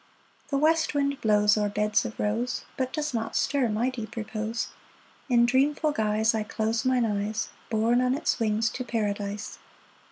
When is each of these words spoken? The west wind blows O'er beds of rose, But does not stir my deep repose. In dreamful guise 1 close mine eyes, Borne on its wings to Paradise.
The 0.49 0.57
west 0.57 0.95
wind 0.95 1.21
blows 1.21 1.55
O'er 1.59 1.69
beds 1.69 2.05
of 2.05 2.19
rose, 2.19 2.65
But 2.75 2.91
does 2.91 3.13
not 3.13 3.35
stir 3.35 3.69
my 3.69 3.91
deep 3.91 4.15
repose. 4.15 4.69
In 5.29 5.45
dreamful 5.45 5.91
guise 5.91 6.33
1 6.33 6.45
close 6.45 6.83
mine 6.83 7.05
eyes, 7.05 7.49
Borne 7.69 8.01
on 8.01 8.15
its 8.15 8.39
wings 8.39 8.71
to 8.71 8.83
Paradise. 8.83 9.59